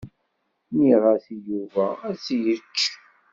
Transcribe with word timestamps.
Nniɣ-as 0.71 1.25
i 1.35 1.37
Yuba 1.47 1.85
ad 2.09 2.15
t-yečč. 2.25 2.79